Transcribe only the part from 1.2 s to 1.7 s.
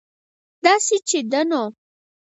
ده نو